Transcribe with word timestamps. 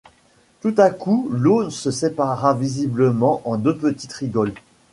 Tout 0.61 0.73
à 0.79 0.89
coup 0.89 1.27
l'eau 1.29 1.69
se 1.69 1.91
sépara 1.91 2.55
visiblement 2.55 3.43
en 3.45 3.57
deux 3.59 3.77
petites 3.77 4.13
rigoles. 4.13 4.55